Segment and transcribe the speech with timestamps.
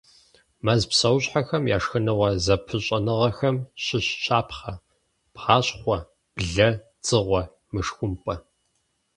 [0.65, 4.73] Мэз псэущхьэхэм я шхыныгъуэ зэпыщӏэныгъэхэм щыщ щапхъэ:
[5.33, 5.97] бгъащхъуэ–
[6.37, 6.69] блэ–
[7.01, 7.41] дзыгъуэ–
[7.73, 8.35] мышхумпӏэ.